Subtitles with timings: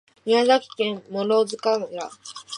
[0.25, 2.09] 宮崎県諸塚村